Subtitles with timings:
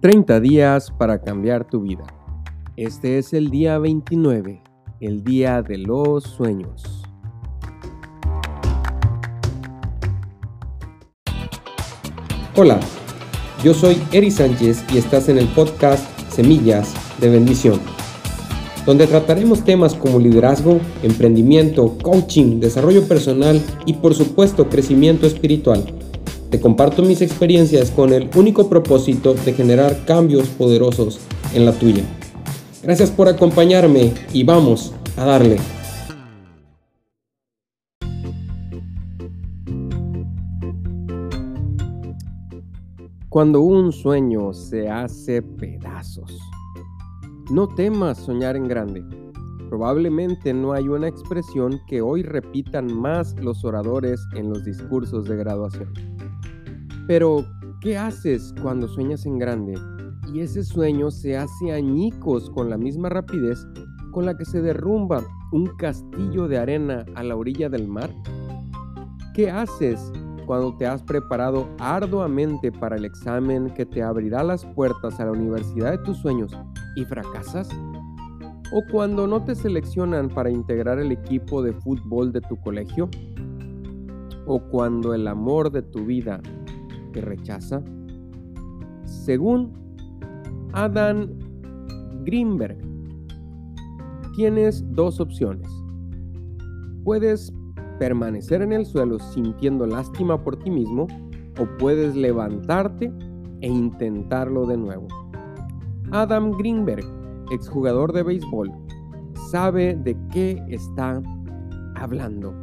[0.00, 2.04] 30 días para cambiar tu vida.
[2.74, 4.62] Este es el día 29,
[4.98, 7.04] el día de los sueños.
[12.56, 12.80] Hola,
[13.62, 17.78] yo soy Eri Sánchez y estás en el podcast Semillas de Bendición,
[18.86, 25.99] donde trataremos temas como liderazgo, emprendimiento, coaching, desarrollo personal y por supuesto crecimiento espiritual
[26.50, 31.20] te comparto mis experiencias con el único propósito de generar cambios poderosos
[31.54, 32.02] en la tuya.
[32.82, 35.58] Gracias por acompañarme y vamos a darle.
[43.28, 46.36] Cuando un sueño se hace pedazos.
[47.52, 49.04] No temas soñar en grande.
[49.68, 55.36] Probablemente no hay una expresión que hoy repitan más los oradores en los discursos de
[55.36, 55.92] graduación.
[57.10, 57.44] Pero,
[57.80, 59.74] ¿qué haces cuando sueñas en grande
[60.32, 63.66] y ese sueño se hace añicos con la misma rapidez
[64.12, 68.14] con la que se derrumba un castillo de arena a la orilla del mar?
[69.34, 70.12] ¿Qué haces
[70.46, 75.32] cuando te has preparado arduamente para el examen que te abrirá las puertas a la
[75.32, 76.56] universidad de tus sueños
[76.94, 77.70] y fracasas?
[78.72, 83.10] ¿O cuando no te seleccionan para integrar el equipo de fútbol de tu colegio?
[84.46, 86.40] ¿O cuando el amor de tu vida
[87.12, 87.82] que rechaza?
[89.04, 89.72] Según
[90.72, 91.28] Adam
[92.24, 92.78] Greenberg,
[94.34, 95.68] tienes dos opciones.
[97.04, 97.52] Puedes
[97.98, 101.06] permanecer en el suelo sintiendo lástima por ti mismo
[101.58, 103.12] o puedes levantarte
[103.60, 105.08] e intentarlo de nuevo.
[106.12, 107.04] Adam Greenberg,
[107.52, 108.72] exjugador de béisbol,
[109.50, 111.22] sabe de qué está
[111.96, 112.54] hablando.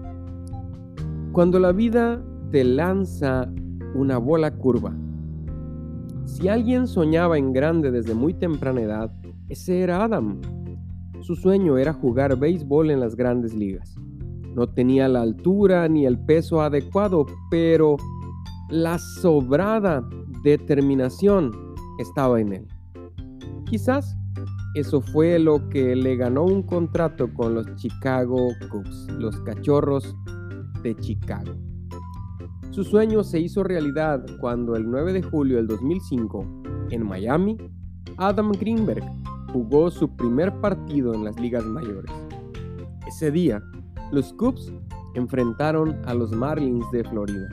[1.32, 3.48] Cuando la vida te lanza
[3.96, 4.94] una bola curva.
[6.26, 9.12] Si alguien soñaba en grande desde muy temprana edad,
[9.50, 10.42] ese era Adam.
[11.22, 13.96] Su sueño era jugar béisbol en las grandes ligas.
[14.56, 17.98] No tenía la altura ni el peso adecuado, pero
[18.70, 20.08] la sobrada
[20.44, 21.52] determinación
[22.00, 22.68] estaba en él.
[23.66, 24.18] Quizás
[24.76, 30.16] eso fue lo que le ganó un contrato con los Chicago Cubs, los cachorros
[30.84, 31.67] de Chicago.
[32.78, 36.46] Su sueño se hizo realidad cuando el 9 de julio del 2005,
[36.92, 37.58] en Miami,
[38.18, 39.04] Adam Greenberg
[39.52, 42.12] jugó su primer partido en las ligas mayores.
[43.08, 43.64] Ese día,
[44.12, 44.72] los Cubs
[45.16, 47.50] enfrentaron a los Marlins de Florida.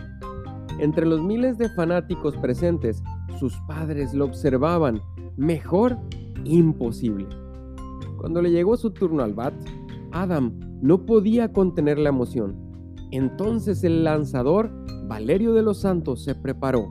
[0.78, 3.02] Entre los miles de fanáticos presentes,
[3.40, 5.00] sus padres lo observaban.
[5.38, 5.96] Mejor,
[6.44, 7.28] imposible.
[8.18, 9.54] Cuando le llegó su turno al bat,
[10.12, 10.52] Adam
[10.82, 12.54] no podía contener la emoción.
[13.10, 16.88] Entonces el lanzador Valerio de los Santos se preparó.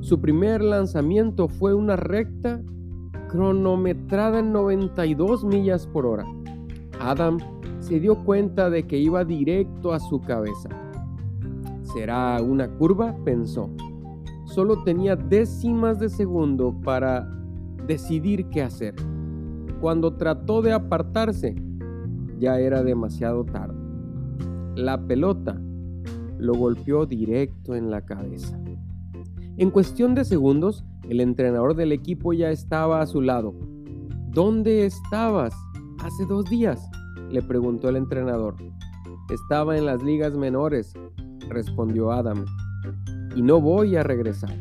[0.00, 2.62] Su primer lanzamiento fue una recta
[3.28, 6.24] cronometrada en 92 millas por hora.
[7.00, 7.38] Adam
[7.80, 10.68] se dio cuenta de que iba directo a su cabeza.
[11.82, 13.14] ¿Será una curva?
[13.24, 13.70] pensó.
[14.44, 17.28] Solo tenía décimas de segundo para
[17.86, 18.94] decidir qué hacer.
[19.80, 21.56] Cuando trató de apartarse,
[22.38, 23.74] ya era demasiado tarde.
[24.76, 25.60] La pelota
[26.42, 28.58] lo golpeó directo en la cabeza.
[29.56, 33.54] En cuestión de segundos, el entrenador del equipo ya estaba a su lado.
[34.30, 35.54] ¿Dónde estabas?
[36.00, 36.90] Hace dos días,
[37.30, 38.56] le preguntó el entrenador.
[39.30, 40.94] Estaba en las ligas menores,
[41.48, 42.44] respondió Adam.
[43.36, 44.52] Y no voy a regresar.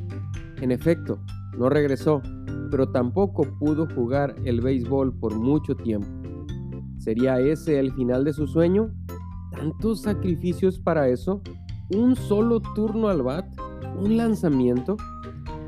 [0.62, 1.18] En efecto,
[1.58, 2.22] no regresó,
[2.70, 6.08] pero tampoco pudo jugar el béisbol por mucho tiempo.
[7.00, 8.94] ¿Sería ese el final de su sueño?
[9.52, 11.42] ¿Tantos sacrificios para eso?
[11.96, 13.46] Un solo turno al bat,
[14.00, 14.98] un lanzamiento.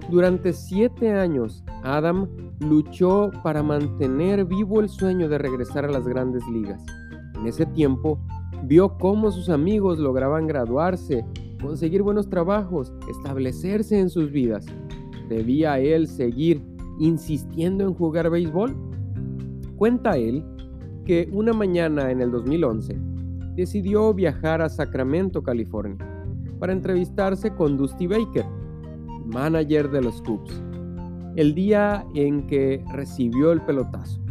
[0.10, 2.28] Durante siete años, Adam
[2.60, 6.84] luchó para mantener vivo el sueño de regresar a las grandes ligas.
[7.36, 8.20] En ese tiempo,
[8.64, 11.26] vio cómo sus amigos lograban graduarse,
[11.62, 14.66] conseguir buenos trabajos, establecerse en sus vidas.
[15.30, 16.62] ¿Debía él seguir
[17.00, 18.76] insistiendo en jugar béisbol?
[19.78, 20.46] Cuenta él
[21.06, 22.98] que una mañana en el 2011
[23.56, 26.13] decidió viajar a Sacramento, California
[26.64, 28.46] para entrevistarse con Dusty Baker,
[29.26, 30.64] manager de los Cubs,
[31.36, 34.22] el día en que recibió el pelotazo.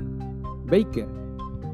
[0.64, 1.06] Baker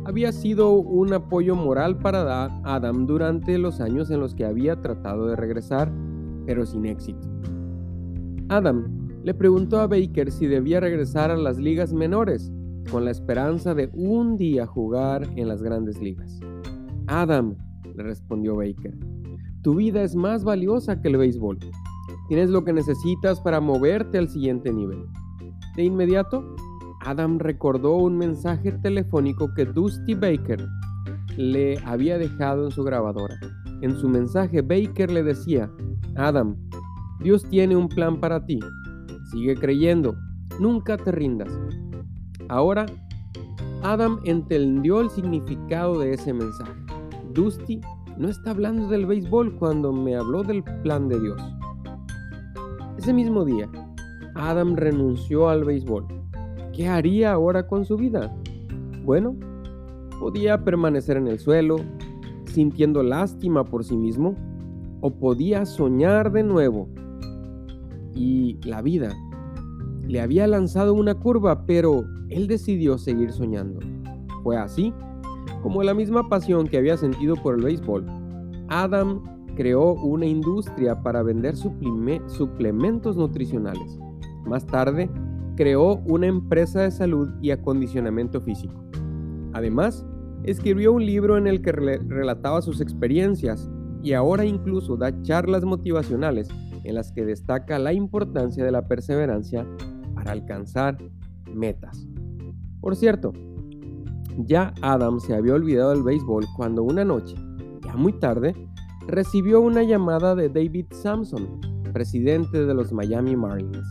[0.05, 5.29] había sido un apoyo moral para Adam durante los años en los que había tratado
[5.29, 5.93] de regresar,
[6.45, 7.29] pero sin éxito.
[8.49, 12.51] Adam le preguntó a Baker si debía regresar a las ligas menores,
[12.91, 16.41] con la esperanza de un día jugar en las grandes ligas.
[17.07, 17.55] Adam,
[17.95, 18.99] le respondió Baker,
[19.69, 21.59] tu vida es más valiosa que el béisbol.
[22.27, 25.05] Tienes lo que necesitas para moverte al siguiente nivel.
[25.77, 26.57] De inmediato,
[27.05, 30.67] Adam recordó un mensaje telefónico que Dusty Baker
[31.37, 33.39] le había dejado en su grabadora.
[33.83, 35.71] En su mensaje, Baker le decía,
[36.17, 36.57] Adam,
[37.21, 38.59] Dios tiene un plan para ti.
[39.31, 40.17] Sigue creyendo,
[40.59, 41.53] nunca te rindas.
[42.49, 42.87] Ahora,
[43.83, 46.73] Adam entendió el significado de ese mensaje.
[47.35, 47.83] Dusty
[48.19, 51.41] no está hablando del béisbol cuando me habló del plan de Dios.
[52.99, 53.69] Ese mismo día,
[54.35, 56.05] Adam renunció al béisbol.
[56.73, 58.35] ¿Qué haría ahora con su vida?
[59.05, 59.37] Bueno,
[60.19, 61.77] podía permanecer en el suelo,
[62.47, 64.35] sintiendo lástima por sí mismo,
[65.01, 66.89] o podía soñar de nuevo.
[68.15, 69.15] Y la vida
[70.09, 73.79] le había lanzado una curva, pero él decidió seguir soñando.
[74.43, 74.93] Fue así
[75.63, 78.07] como la misma pasión que había sentido por el béisbol.
[78.69, 79.23] Adam
[79.57, 83.99] creó una industria para vender suplementos nutricionales.
[84.47, 85.11] Más tarde,
[85.57, 88.75] creó una empresa de salud y acondicionamiento físico.
[89.53, 90.07] Además,
[90.45, 93.69] escribió un libro en el que relataba sus experiencias
[94.03, 96.49] y ahora incluso da charlas motivacionales
[96.85, 99.67] en las que destaca la importancia de la perseverancia
[100.15, 100.99] para alcanzar
[101.53, 102.07] metas.
[102.81, 103.33] Por cierto,
[104.47, 107.35] ya Adam se había olvidado del béisbol cuando una noche,
[107.85, 108.55] ya muy tarde,
[109.07, 111.61] recibió una llamada de David Sampson,
[111.93, 113.87] presidente de los Miami Marlins.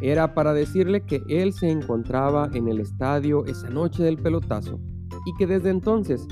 [0.00, 4.80] Era para decirle que él se encontraba en el estadio esa noche del pelotazo
[5.26, 6.26] y que desde entonces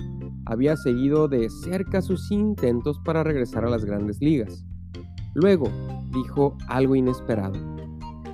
[0.47, 4.65] había seguido de cerca sus intentos para regresar a las grandes ligas.
[5.35, 5.69] Luego
[6.13, 7.57] dijo algo inesperado.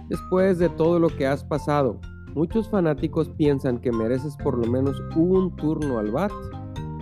[0.09, 2.01] Después de todo lo que has pasado,
[2.37, 6.31] muchos fanáticos piensan que mereces por lo menos un turno al bat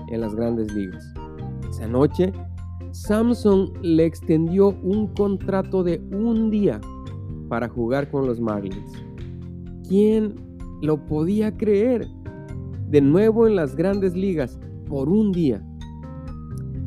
[0.08, 1.12] en las grandes ligas.
[1.68, 2.32] Esa noche,
[2.92, 6.80] Samson le extendió un contrato de un día
[7.48, 8.92] para jugar con los Marlins.
[9.88, 10.36] ¿Quién
[10.82, 12.06] lo podía creer?
[12.88, 15.66] De nuevo en las grandes ligas por un día.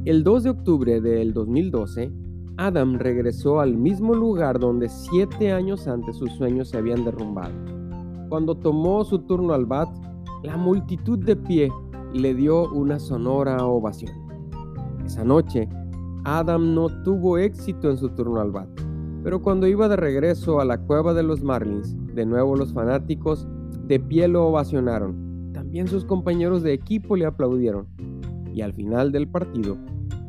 [0.05, 2.13] El 2 de octubre del 2012,
[2.55, 7.76] Adam regresó al mismo lugar donde siete años antes sus sueños se habían derrumbado.
[8.29, 9.89] Cuando tomó su turno al bat,
[10.44, 11.71] la multitud de pie
[12.13, 14.13] le dio una sonora ovación.
[15.06, 15.69] Esa noche,
[16.24, 18.69] Adam no tuvo éxito en su turno al bat,
[19.24, 23.47] pero cuando iba de regreso a la cueva de los Marlins, de nuevo los fanáticos
[23.85, 25.27] de pie lo ovacionaron
[25.57, 27.88] también sus compañeros de equipo le aplaudieron.
[28.53, 29.75] Y al final del partido,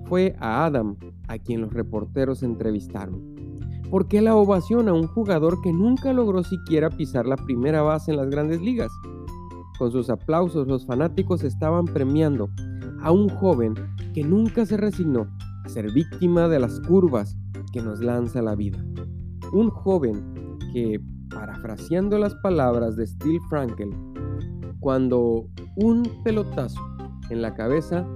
[0.06, 0.96] fue a Adam
[1.28, 3.37] a quien los reporteros entrevistaron.
[3.90, 8.10] ¿Por qué la ovación a un jugador que nunca logró siquiera pisar la primera base
[8.10, 8.92] en las grandes ligas?
[9.78, 12.50] Con sus aplausos los fanáticos estaban premiando
[13.00, 13.74] a un joven
[14.12, 15.26] que nunca se resignó
[15.64, 17.38] a ser víctima de las curvas
[17.72, 18.78] que nos lanza la vida.
[19.52, 21.00] Un joven que,
[21.30, 23.90] parafraseando las palabras de Steve Frankel,
[24.80, 25.46] cuando
[25.76, 26.80] un pelotazo
[27.30, 28.06] en la cabeza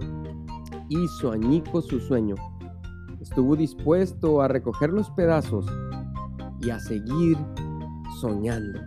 [0.90, 2.34] hizo añico su sueño.
[3.22, 5.64] Estuvo dispuesto a recoger los pedazos
[6.60, 7.38] y a seguir
[8.20, 8.80] soñando.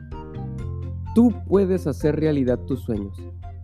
[1.16, 3.18] Tú puedes hacer realidad tus sueños,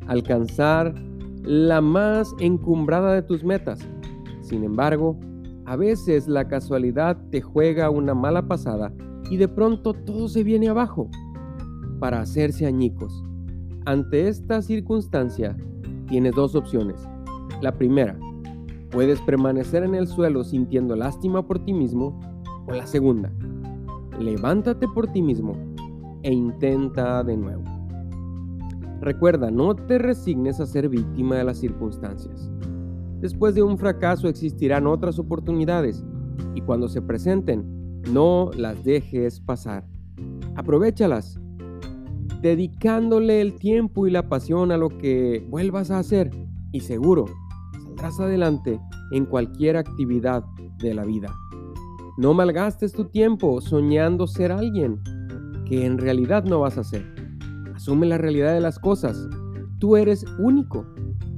[0.07, 0.95] alcanzar
[1.44, 3.79] la más encumbrada de tus metas.
[4.39, 5.19] Sin embargo,
[5.65, 8.94] a veces la casualidad te juega una mala pasada
[9.30, 11.09] y de pronto todo se viene abajo
[11.99, 13.25] para hacerse añicos.
[13.85, 15.57] Ante esta circunstancia,
[16.07, 17.06] tienes dos opciones.
[17.61, 18.18] La primera,
[18.92, 22.19] puedes permanecer en el suelo sintiendo lástima por ti mismo.
[22.68, 23.31] O la segunda,
[24.19, 25.56] levántate por ti mismo
[26.21, 27.64] e intenta de nuevo.
[29.00, 32.52] Recuerda, no te resignes a ser víctima de las circunstancias.
[33.19, 36.04] Después de un fracaso existirán otras oportunidades
[36.54, 39.88] y cuando se presenten, no las dejes pasar.
[40.56, 41.40] Aprovechalas
[42.42, 46.31] dedicándole el tiempo y la pasión a lo que vuelvas a hacer
[46.71, 47.26] y seguro
[48.04, 48.80] adelante
[49.12, 50.44] en cualquier actividad
[50.80, 51.34] de la vida.
[52.18, 55.02] No malgastes tu tiempo soñando ser alguien
[55.66, 57.06] que en realidad no vas a ser.
[57.76, 59.28] Asume la realidad de las cosas.
[59.80, 60.86] Tú eres único.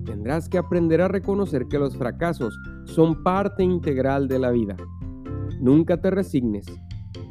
[0.05, 4.75] Tendrás que aprender a reconocer que los fracasos son parte integral de la vida.
[5.61, 6.65] Nunca te resignes.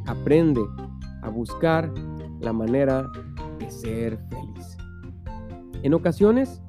[0.06, 0.62] Aprende
[1.22, 1.92] a buscar
[2.40, 3.10] la manera
[3.72, 4.76] ser feliz.
[5.82, 6.62] En ocasiones,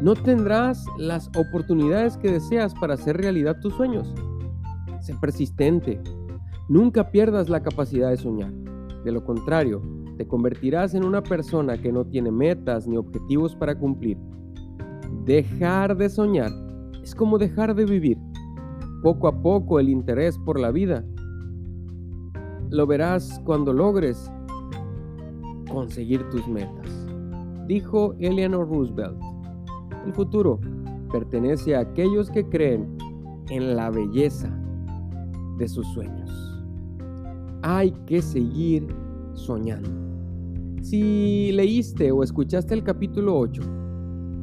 [0.00, 4.12] no tendrás las oportunidades que deseas para hacer realidad tus sueños.
[5.00, 6.00] Sé persistente.
[6.68, 8.52] Nunca pierdas la capacidad de soñar.
[9.04, 9.82] De lo contrario,
[10.16, 14.18] te convertirás en una persona que no tiene metas ni objetivos para cumplir.
[15.24, 16.52] Dejar de soñar
[17.02, 18.18] es como dejar de vivir.
[19.02, 21.04] Poco a poco el interés por la vida
[22.70, 24.30] lo verás cuando logres
[25.70, 27.06] conseguir tus metas.
[27.66, 29.18] Dijo Eleanor Roosevelt,
[30.04, 30.60] el futuro
[31.10, 32.96] pertenece a aquellos que creen
[33.50, 34.48] en la belleza
[35.58, 36.30] de sus sueños.
[37.62, 38.86] Hay que seguir
[39.34, 39.90] soñando.
[40.82, 43.62] Si leíste o escuchaste el capítulo 8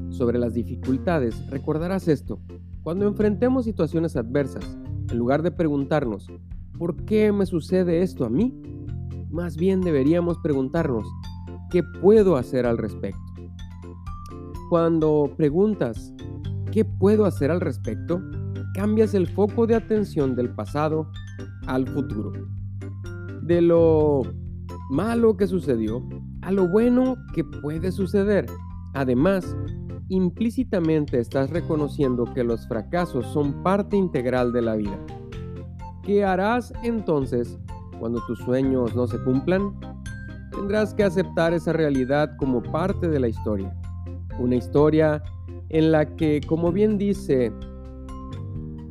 [0.10, 2.40] sobre las dificultades, recordarás esto.
[2.84, 4.78] Cuando enfrentemos situaciones adversas,
[5.10, 6.28] en lugar de preguntarnos,
[6.78, 8.54] ¿por qué me sucede esto a mí?
[9.30, 11.08] Más bien deberíamos preguntarnos,
[11.72, 13.25] ¿qué puedo hacer al respecto?
[14.70, 16.12] Cuando preguntas,
[16.72, 18.20] ¿qué puedo hacer al respecto?
[18.74, 21.12] Cambias el foco de atención del pasado
[21.68, 22.32] al futuro.
[23.44, 24.24] De lo
[24.90, 26.04] malo que sucedió
[26.42, 28.48] a lo bueno que puede suceder.
[28.96, 29.56] Además,
[30.10, 34.98] implícitamente estás reconociendo que los fracasos son parte integral de la vida.
[36.04, 37.60] ¿Qué harás entonces
[38.00, 39.80] cuando tus sueños no se cumplan?
[40.52, 43.76] Tendrás que aceptar esa realidad como parte de la historia.
[44.39, 45.24] Una historia
[45.70, 47.51] en la que, como bien dice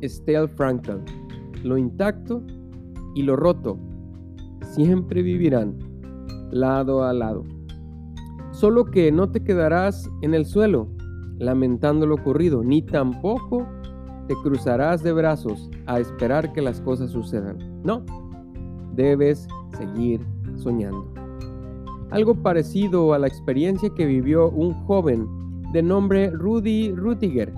[0.01, 1.01] Estelle Frankel,
[1.63, 2.43] lo intacto
[3.15, 3.77] y lo roto
[4.61, 5.77] siempre vivirán
[6.51, 7.43] lado a lado.
[8.51, 10.89] Solo que no te quedarás en el suelo
[11.37, 13.67] lamentando lo ocurrido, ni tampoco
[14.27, 17.57] te cruzarás de brazos a esperar que las cosas sucedan.
[17.83, 18.05] No,
[18.95, 19.47] debes
[19.77, 20.21] seguir
[20.55, 21.24] soñando.
[22.11, 25.27] Algo parecido a la experiencia que vivió un joven
[25.73, 27.51] de nombre Rudy Rutiger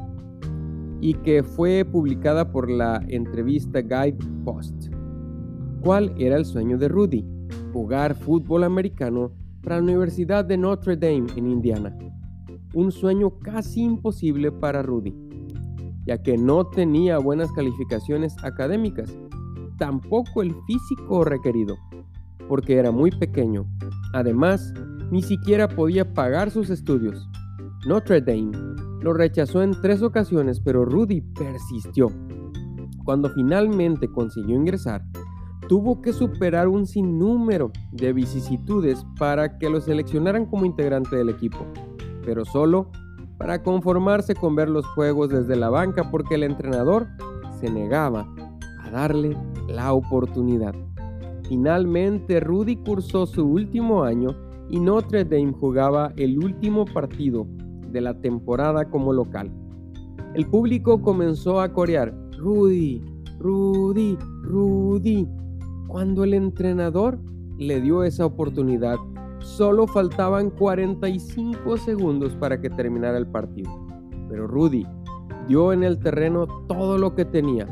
[1.02, 4.88] y que fue publicada por la entrevista Guide Post.
[5.82, 7.26] ¿Cuál era el sueño de Rudy?
[7.74, 11.96] Jugar fútbol americano para la Universidad de Notre Dame en Indiana.
[12.74, 15.14] Un sueño casi imposible para Rudy,
[16.06, 19.16] ya que no tenía buenas calificaciones académicas,
[19.78, 21.76] tampoco el físico requerido,
[22.48, 23.66] porque era muy pequeño.
[24.14, 24.74] Además,
[25.12, 27.30] ni siquiera podía pagar sus estudios.
[27.86, 28.52] Notre Dame
[29.02, 32.12] lo rechazó en tres ocasiones, pero Rudy persistió.
[33.06, 35.04] Cuando finalmente consiguió ingresar,
[35.68, 41.66] tuvo que superar un sinnúmero de vicisitudes para que lo seleccionaran como integrante del equipo,
[42.26, 42.92] pero solo
[43.38, 47.08] para conformarse con ver los juegos desde la banca porque el entrenador
[47.60, 48.28] se negaba
[48.84, 49.38] a darle
[49.68, 50.74] la oportunidad.
[51.48, 54.36] Finalmente, Rudy cursó su último año
[54.70, 57.48] y Notre Dame jugaba el último partido
[57.92, 59.50] de la temporada como local.
[60.34, 63.02] El público comenzó a corear, Rudy,
[63.40, 65.28] Rudy, Rudy,
[65.88, 67.18] cuando el entrenador
[67.58, 68.98] le dio esa oportunidad,
[69.40, 73.72] solo faltaban 45 segundos para que terminara el partido.
[74.30, 74.86] Pero Rudy
[75.48, 77.68] dio en el terreno todo lo que tenía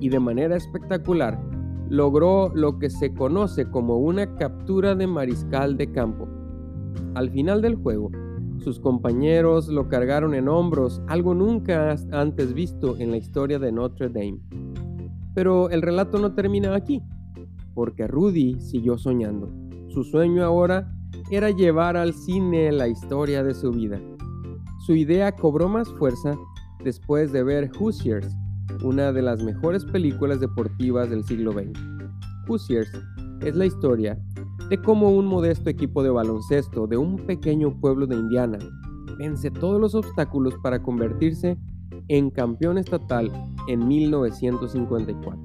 [0.00, 1.38] y de manera espectacular
[1.90, 6.26] logró lo que se conoce como una captura de mariscal de campo.
[7.14, 8.10] Al final del juego,
[8.58, 14.08] sus compañeros lo cargaron en hombros, algo nunca antes visto en la historia de Notre
[14.08, 14.40] Dame.
[15.34, 17.02] Pero el relato no termina aquí
[17.74, 19.50] porque Rudy siguió soñando.
[19.88, 20.92] Su sueño ahora
[21.30, 24.00] era llevar al cine la historia de su vida.
[24.86, 26.36] Su idea cobró más fuerza
[26.82, 28.36] después de ver Hoosiers,
[28.82, 31.78] una de las mejores películas deportivas del siglo XX.
[32.48, 32.90] Hoosiers
[33.40, 34.18] es la historia
[34.68, 38.58] de cómo un modesto equipo de baloncesto de un pequeño pueblo de Indiana
[39.18, 41.58] vence todos los obstáculos para convertirse
[42.08, 43.30] en campeón estatal
[43.68, 45.40] en 1954.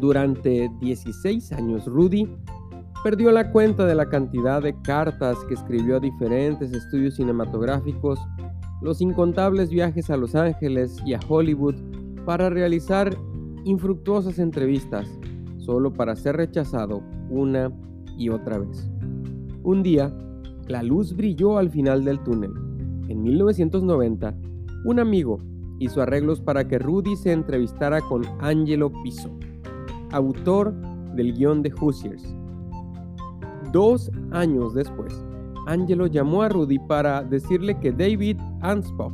[0.00, 2.28] Durante 16 años, Rudy
[3.02, 8.18] perdió la cuenta de la cantidad de cartas que escribió a diferentes estudios cinematográficos,
[8.84, 11.74] los incontables viajes a Los Ángeles y a Hollywood
[12.26, 13.16] para realizar
[13.64, 15.08] infructuosas entrevistas,
[15.56, 17.72] solo para ser rechazado una
[18.18, 18.90] y otra vez.
[19.62, 20.14] Un día,
[20.68, 22.52] la luz brilló al final del túnel.
[23.08, 24.34] En 1990,
[24.84, 25.38] un amigo
[25.78, 29.30] hizo arreglos para que Rudy se entrevistara con Angelo Piso
[30.14, 30.72] autor
[31.16, 32.22] del guion de Hoosiers.
[33.72, 35.23] Dos años después,
[35.66, 39.12] Angelo llamó a Rudy para decirle que David Anspaugh,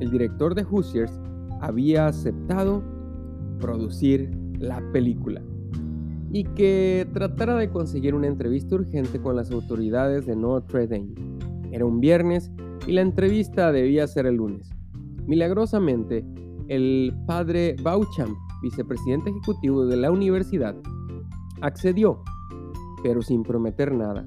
[0.00, 1.12] el director de Hoosiers,
[1.60, 2.82] había aceptado
[3.60, 5.42] producir la película
[6.32, 11.14] y que tratara de conseguir una entrevista urgente con las autoridades de Notre Dame.
[11.72, 12.50] Era un viernes
[12.86, 14.70] y la entrevista debía ser el lunes.
[15.26, 16.24] Milagrosamente,
[16.68, 20.76] el padre Bauchamp vicepresidente ejecutivo de la universidad,
[21.60, 22.22] accedió,
[23.02, 24.26] pero sin prometer nada.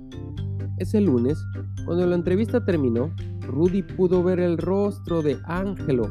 [0.83, 1.41] Ese lunes,
[1.85, 3.09] cuando la entrevista terminó,
[3.47, 6.09] Rudy pudo ver el rostro de Ángelo,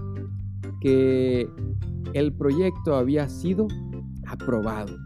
[0.81, 1.47] que
[2.15, 3.67] el proyecto había sido
[4.27, 4.97] aprobado.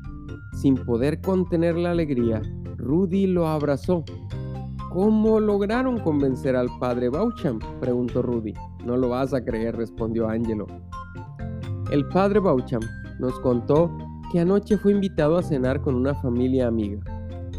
[0.52, 2.40] Sin poder contener la alegría,
[2.76, 4.04] Rudy lo abrazó
[4.90, 7.58] ¿Cómo lograron convencer al padre Baucham?
[7.80, 8.54] preguntó Rudy.
[8.84, 10.68] No lo vas a creer, respondió Angelo.
[11.90, 12.82] El padre Baucham
[13.18, 13.90] nos contó
[14.30, 17.00] que anoche fue invitado a cenar con una familia amiga.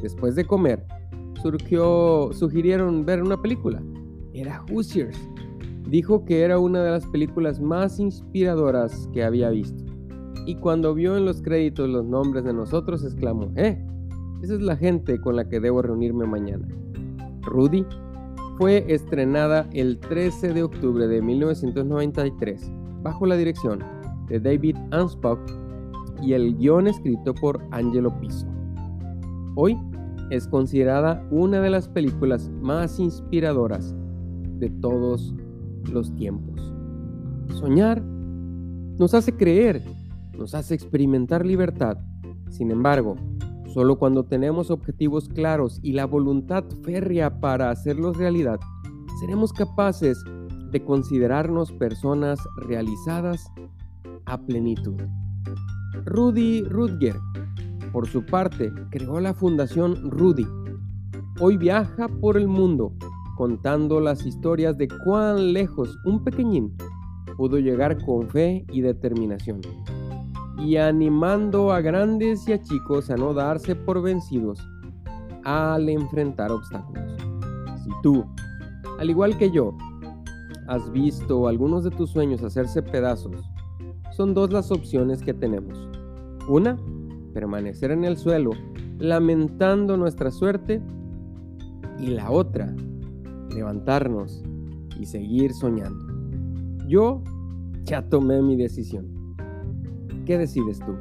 [0.02, 0.86] Después de comer,
[1.42, 3.82] surgió, sugirieron ver una película.
[4.34, 5.18] Era Hoosiers.
[5.90, 9.84] Dijo que era una de las películas más inspiradoras que había visto.
[10.46, 13.84] Y cuando vio en los créditos los nombres de nosotros, exclamó, ¡Eh!
[14.42, 16.68] Esa es la gente con la que debo reunirme mañana.
[17.42, 17.86] Rudy
[18.58, 22.72] fue estrenada el 13 de octubre de 1993
[23.04, 23.84] bajo la dirección
[24.28, 25.40] de David Anspaugh
[26.22, 28.48] y el guion escrito por Angelo Piso.
[29.56, 29.78] Hoy
[30.30, 33.96] es considerada una de las películas más inspiradoras
[34.60, 35.34] de todos
[35.92, 36.74] los tiempos.
[37.56, 39.82] Soñar nos hace creer,
[40.38, 41.98] nos hace experimentar libertad.
[42.50, 43.16] Sin embargo,
[43.74, 48.60] solo cuando tenemos objetivos claros y la voluntad férrea para hacerlos realidad,
[49.20, 50.24] seremos capaces
[50.72, 53.52] de considerarnos personas realizadas
[54.26, 55.02] a plenitud.
[56.06, 57.16] Rudy Rudger,
[57.92, 60.48] por su parte, creó la Fundación Rudy.
[61.40, 62.94] Hoy viaja por el mundo
[63.38, 66.76] contando las historias de cuán lejos un pequeñín
[67.38, 69.62] pudo llegar con fe y determinación,
[70.58, 74.60] y animando a grandes y a chicos a no darse por vencidos
[75.44, 77.16] al enfrentar obstáculos.
[77.84, 78.26] Si tú,
[78.98, 79.78] al igual que yo,
[80.68, 83.36] has visto algunos de tus sueños hacerse pedazos,
[84.12, 85.78] son dos las opciones que tenemos.
[86.50, 86.76] Una,
[87.34, 88.52] permanecer en el suelo
[89.00, 90.82] lamentando nuestra suerte.
[92.00, 92.76] Y la otra,
[93.54, 94.44] levantarnos
[95.00, 96.06] y seguir soñando.
[96.88, 97.24] Yo
[97.84, 99.08] ya tomé mi decisión.
[100.26, 100.96] ¿Qué decides tú?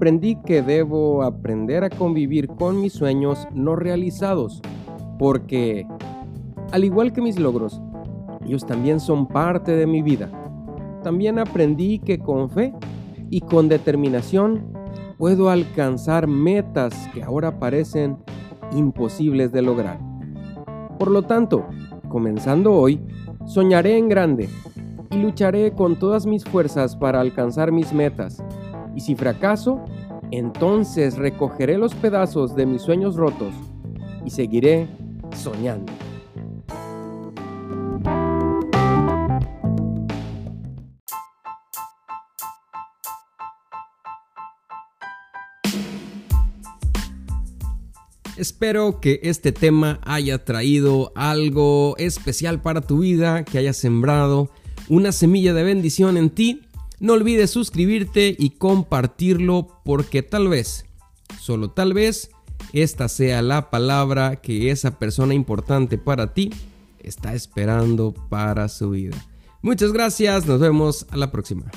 [0.00, 4.62] Aprendí que debo aprender a convivir con mis sueños no realizados,
[5.18, 5.86] porque,
[6.72, 7.82] al igual que mis logros,
[8.42, 10.30] ellos también son parte de mi vida.
[11.02, 12.72] También aprendí que con fe
[13.28, 14.72] y con determinación
[15.18, 18.16] puedo alcanzar metas que ahora parecen
[18.72, 20.00] imposibles de lograr.
[20.98, 21.66] Por lo tanto,
[22.08, 23.02] comenzando hoy,
[23.44, 24.48] soñaré en grande
[25.10, 28.42] y lucharé con todas mis fuerzas para alcanzar mis metas
[28.94, 29.80] y si fracaso,
[30.32, 33.54] entonces recogeré los pedazos de mis sueños rotos
[34.24, 34.88] y seguiré
[35.36, 35.92] soñando.
[48.36, 54.48] Espero que este tema haya traído algo especial para tu vida, que haya sembrado
[54.88, 56.62] una semilla de bendición en ti
[57.00, 60.86] no olvides suscribirte y compartirlo porque tal vez,
[61.40, 62.30] solo tal vez,
[62.72, 66.50] esta sea la palabra que esa persona importante para ti
[67.00, 69.16] está esperando para su vida.
[69.62, 71.70] Muchas gracias, nos vemos a la próxima.